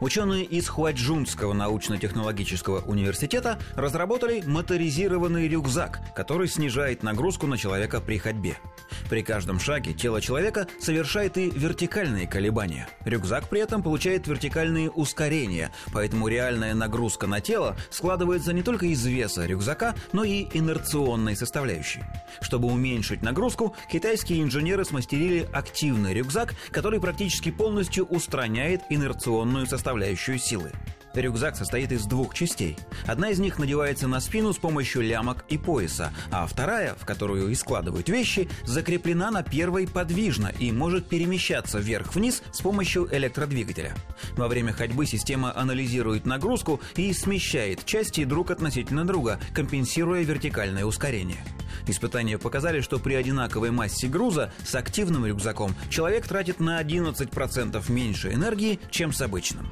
Ученые 0.00 0.44
из 0.44 0.68
Хуаджунского 0.68 1.52
научно-технологического 1.52 2.80
университета 2.80 3.58
разработали 3.74 4.42
моторизированный 4.46 5.48
рюкзак, 5.48 6.00
который 6.14 6.48
снижает 6.48 7.02
нагрузку 7.02 7.46
на 7.46 7.56
человека 7.56 8.00
при 8.00 8.18
ходьбе. 8.18 8.56
При 9.08 9.22
каждом 9.22 9.60
шаге 9.60 9.92
тело 9.92 10.20
человека 10.20 10.66
совершает 10.80 11.36
и 11.38 11.50
вертикальные 11.50 12.26
колебания. 12.26 12.88
Рюкзак 13.04 13.48
при 13.48 13.60
этом 13.60 13.82
получает 13.82 14.26
вертикальные 14.26 14.90
ускорения, 14.90 15.70
поэтому 15.92 16.28
реальная 16.28 16.74
нагрузка 16.74 17.26
на 17.26 17.40
тело 17.40 17.76
складывается 17.90 18.52
не 18.52 18.62
только 18.62 18.86
из 18.86 19.04
веса 19.04 19.46
рюкзака, 19.46 19.94
но 20.12 20.24
и 20.24 20.46
инерционной 20.52 21.36
составляющей. 21.36 22.02
Чтобы 22.40 22.68
уменьшить 22.68 23.22
нагрузку, 23.22 23.74
китайские 23.90 24.42
инженеры 24.42 24.84
смастерили 24.84 25.48
активный 25.52 26.14
рюкзак, 26.14 26.54
который 26.70 27.00
практически 27.00 27.50
полностью 27.50 28.04
устраняет 28.06 28.82
инерционную 28.90 29.66
составляющую 29.66 29.75
силы. 30.38 30.72
Рюкзак 31.14 31.56
состоит 31.56 31.92
из 31.92 32.04
двух 32.04 32.34
частей. 32.34 32.76
Одна 33.06 33.30
из 33.30 33.38
них 33.38 33.58
надевается 33.58 34.06
на 34.08 34.20
спину 34.20 34.52
с 34.52 34.58
помощью 34.58 35.02
лямок 35.02 35.44
и 35.48 35.56
пояса, 35.56 36.12
а 36.30 36.46
вторая, 36.46 36.94
в 36.94 37.06
которую 37.06 37.48
и 37.48 37.54
складывают 37.54 38.08
вещи, 38.08 38.48
закреплена 38.64 39.30
на 39.30 39.42
первой 39.42 39.88
подвижно 39.88 40.52
и 40.58 40.72
может 40.72 41.08
перемещаться 41.08 41.78
вверх-вниз 41.78 42.42
с 42.52 42.60
помощью 42.60 43.08
электродвигателя. 43.10 43.94
Во 44.36 44.48
время 44.48 44.72
ходьбы 44.72 45.06
система 45.06 45.56
анализирует 45.56 46.26
нагрузку 46.26 46.80
и 46.96 47.12
смещает 47.12 47.84
части 47.84 48.24
друг 48.24 48.50
относительно 48.50 49.06
друга, 49.06 49.40
компенсируя 49.54 50.22
вертикальное 50.22 50.84
ускорение. 50.84 51.42
Испытания 51.86 52.38
показали, 52.38 52.80
что 52.80 52.98
при 52.98 53.14
одинаковой 53.14 53.70
массе 53.70 54.08
груза 54.08 54.52
с 54.64 54.74
активным 54.74 55.26
рюкзаком 55.26 55.74
человек 55.88 56.26
тратит 56.26 56.60
на 56.60 56.82
11% 56.82 57.90
меньше 57.90 58.32
энергии, 58.32 58.80
чем 58.90 59.12
с 59.12 59.20
обычным. 59.20 59.68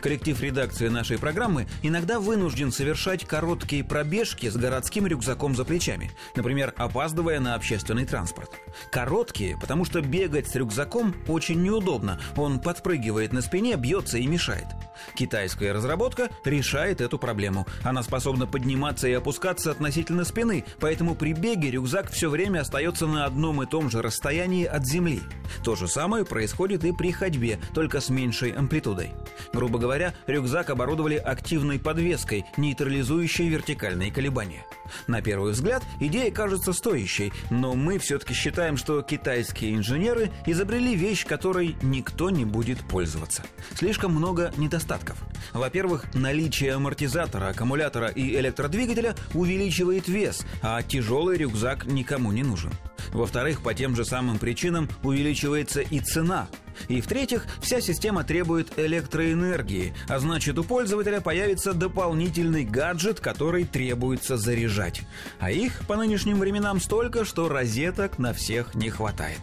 Коллектив 0.00 0.40
редакции 0.40 0.88
нашей 0.88 1.18
программы 1.18 1.66
иногда 1.82 2.20
вынужден 2.20 2.72
совершать 2.72 3.26
короткие 3.26 3.84
пробежки 3.84 4.48
с 4.48 4.56
городским 4.56 5.06
рюкзаком 5.06 5.54
за 5.54 5.64
плечами, 5.64 6.10
например, 6.34 6.72
опаздывая 6.76 7.38
на 7.38 7.54
общественный 7.54 8.06
транспорт. 8.06 8.50
Короткие, 8.90 9.58
потому 9.60 9.84
что 9.84 10.00
бегать 10.00 10.48
с 10.48 10.54
рюкзаком 10.54 11.14
очень 11.28 11.62
неудобно, 11.62 12.18
он 12.36 12.60
подпрыгивает 12.60 13.32
на 13.32 13.42
спине, 13.42 13.76
бьется 13.76 14.16
и 14.16 14.26
мешает. 14.26 14.66
Китайская 15.14 15.72
разработка 15.72 16.30
решает 16.44 17.00
эту 17.00 17.18
проблему. 17.18 17.66
Она 17.82 18.02
способна 18.02 18.46
подниматься 18.46 19.06
и 19.06 19.12
опускаться 19.12 19.70
относительно 19.70 20.24
спины, 20.24 20.64
поэтому 20.78 21.14
при 21.14 21.34
беге 21.34 21.70
рюкзак 21.70 22.10
все 22.10 22.30
время 22.30 22.60
остается 22.60 23.06
на 23.06 23.26
одном 23.26 23.62
и 23.62 23.66
том 23.66 23.90
же 23.90 24.00
расстоянии 24.00 24.64
от 24.64 24.86
земли. 24.86 25.20
То 25.62 25.76
же 25.76 25.88
самое 25.88 26.24
происходит 26.24 26.84
и 26.84 26.92
при 26.92 27.12
ходьбе, 27.12 27.58
только 27.74 28.00
с 28.00 28.08
меньшей 28.08 28.52
амплитудой. 28.52 29.10
Грубо 29.52 29.78
говоря, 29.78 29.89
рюкзак 30.26 30.70
оборудовали 30.70 31.16
активной 31.16 31.78
подвеской, 31.78 32.44
нейтрализующей 32.56 33.48
вертикальные 33.48 34.12
колебания. 34.12 34.64
На 35.06 35.22
первый 35.22 35.52
взгляд 35.52 35.82
идея 36.00 36.30
кажется 36.30 36.72
стоящей, 36.72 37.32
но 37.50 37.74
мы 37.74 37.98
все-таки 37.98 38.34
считаем, 38.34 38.76
что 38.76 39.02
китайские 39.02 39.74
инженеры 39.74 40.30
изобрели 40.46 40.94
вещь, 40.94 41.26
которой 41.26 41.76
никто 41.82 42.30
не 42.30 42.44
будет 42.44 42.78
пользоваться. 42.80 43.42
Слишком 43.74 44.12
много 44.14 44.52
недостатков. 44.56 45.18
Во-первых, 45.52 46.12
наличие 46.14 46.74
амортизатора, 46.74 47.48
аккумулятора 47.48 48.08
и 48.08 48.36
электродвигателя 48.36 49.14
увеличивает 49.34 50.08
вес, 50.08 50.44
а 50.62 50.82
тяжелый 50.82 51.38
рюкзак 51.38 51.86
никому 51.86 52.32
не 52.32 52.42
нужен. 52.42 52.70
Во-вторых, 53.12 53.62
по 53.62 53.74
тем 53.74 53.96
же 53.96 54.04
самым 54.04 54.38
причинам 54.38 54.88
увеличивается 55.02 55.80
и 55.80 56.00
цена. 56.00 56.48
И 56.88 57.00
в-третьих, 57.00 57.46
вся 57.60 57.80
система 57.80 58.24
требует 58.24 58.78
электроэнергии, 58.78 59.92
а 60.08 60.18
значит 60.18 60.58
у 60.58 60.64
пользователя 60.64 61.20
появится 61.20 61.74
дополнительный 61.74 62.64
гаджет, 62.64 63.20
который 63.20 63.64
требуется 63.64 64.36
заряжать. 64.36 65.02
А 65.38 65.50
их 65.50 65.86
по 65.86 65.96
нынешним 65.96 66.38
временам 66.38 66.80
столько, 66.80 67.24
что 67.24 67.48
розеток 67.48 68.18
на 68.18 68.32
всех 68.32 68.74
не 68.74 68.90
хватает. 68.90 69.40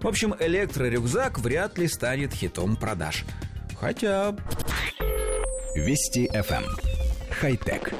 В 0.00 0.06
общем, 0.06 0.34
электрорюкзак 0.38 1.38
вряд 1.40 1.78
ли 1.78 1.88
станет 1.88 2.32
хитом 2.32 2.76
продаж. 2.76 3.24
Хотя... 3.80 4.36
Вести 5.74 6.28
FM. 6.32 6.64
Эм. 6.64 6.76
Хай-тек. 7.40 7.92